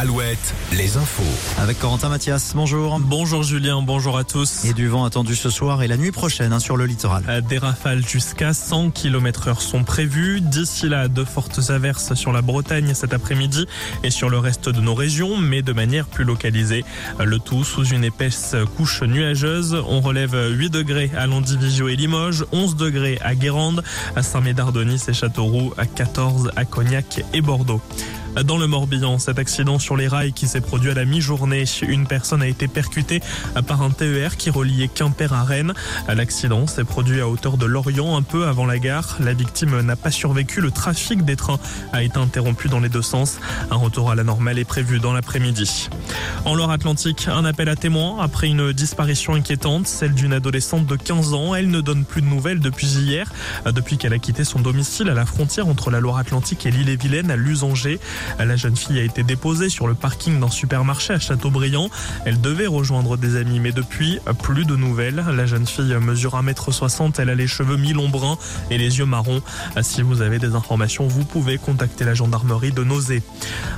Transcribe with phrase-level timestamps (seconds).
[0.00, 1.24] Alouette, les infos.
[1.60, 3.00] Avec Corentin Mathias, bonjour.
[3.00, 4.64] Bonjour Julien, bonjour à tous.
[4.64, 7.24] Et du vent attendu ce soir et la nuit prochaine hein, sur le littoral.
[7.28, 10.40] Euh, Des rafales jusqu'à 100 km heure sont prévues.
[10.40, 13.66] D'ici là, de fortes averses sur la Bretagne cet après-midi
[14.04, 16.84] et sur le reste de nos régions, mais de manière plus localisée.
[17.18, 19.82] Le tout sous une épaisse couche nuageuse.
[19.88, 23.82] On relève 8 degrés à Landivigio et Limoges, 11 degrés à Guérande,
[24.14, 27.82] à Saint-Médard-de-Nice et Châteauroux, à 14 à Cognac et Bordeaux.
[28.44, 32.06] Dans le Morbihan, cet accident sur les rails qui s'est produit à la mi-journée, une
[32.06, 33.20] personne a été percutée
[33.66, 35.74] par un TER qui reliait Quimper à Rennes.
[36.08, 39.16] L'accident s'est produit à hauteur de Lorient, un peu avant la gare.
[39.20, 40.60] La victime n'a pas survécu.
[40.60, 41.58] Le trafic des trains
[41.92, 43.38] a été interrompu dans les deux sens.
[43.70, 45.88] Un retour à la normale est prévu dans l'après-midi.
[46.44, 51.34] En Loire-Atlantique, un appel à témoins après une disparition inquiétante, celle d'une adolescente de 15
[51.34, 51.54] ans.
[51.54, 53.32] Elle ne donne plus de nouvelles depuis hier,
[53.66, 57.36] depuis qu'elle a quitté son domicile à la frontière entre la Loire-Atlantique et l'île-et-Vilaine à
[57.36, 58.00] Lusanger.
[58.38, 61.90] La jeune fille a été déposée sur le parking d'un supermarché à Châteaubriand.
[62.24, 65.24] Elle devait rejoindre des amis, mais depuis, plus de nouvelles.
[65.32, 68.36] La jeune fille mesure 1m60, elle a les cheveux mi-long brun
[68.70, 69.42] et les yeux marrons.
[69.82, 73.22] Si vous avez des informations, vous pouvez contacter la gendarmerie de Nausée.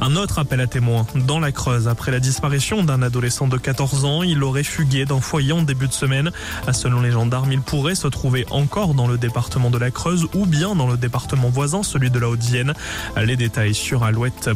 [0.00, 4.04] Un autre appel à témoins dans la Creuse après la disparition d'un adolescent de 14
[4.04, 4.22] ans.
[4.22, 6.30] Il aurait fugué d'un foyer en début de semaine.
[6.72, 10.46] Selon les gendarmes, il pourrait se trouver encore dans le département de la Creuse ou
[10.46, 12.74] bien dans le département voisin, celui de la Haute-Vienne.
[13.16, 14.50] Les détails sur Alouette.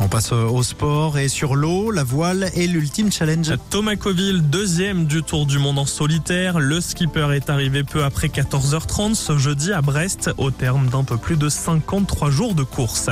[0.00, 3.52] On passe au sport et sur l'eau, la voile et l'ultime challenge.
[3.70, 6.58] Thomas Coville, deuxième du Tour du Monde en solitaire.
[6.58, 11.16] Le skipper est arrivé peu après 14h30 ce jeudi à Brest au terme d'un peu
[11.16, 13.10] plus de 53 jours de course.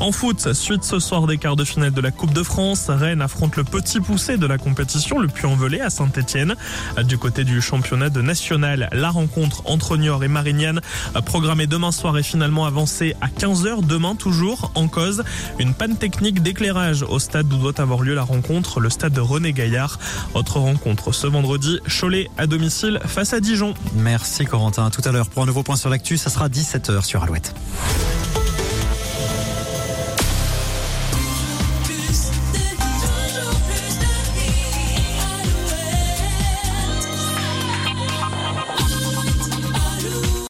[0.00, 3.22] En foot, suite ce soir des quarts de finale de la Coupe de France, Rennes
[3.22, 6.56] affronte le petit poussé de la compétition, le Puy-en-Velay à Saint-Etienne.
[7.04, 10.80] Du côté du championnat de national, la rencontre entre Niort et Marignane
[11.24, 15.22] programmée demain soir est finalement avancée à 15h demain toujours en cause
[15.58, 19.20] une panne technique d'éclairage au stade où doit avoir lieu la rencontre, le stade de
[19.20, 19.98] René Gaillard.
[20.34, 23.74] Autre rencontre ce vendredi, Cholet à domicile face à Dijon.
[23.94, 24.90] Merci Corentin.
[24.90, 27.54] Tout à l'heure pour un nouveau point sur l'actu, ça sera 17h sur Alouette.